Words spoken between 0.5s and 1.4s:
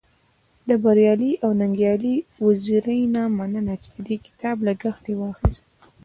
د بريالي